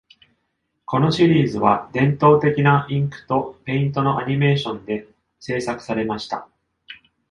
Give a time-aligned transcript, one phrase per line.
[0.87, 5.07] このシリーズは、伝統的なインクとペイントのアニメーションで
[5.39, 6.49] 制作されました。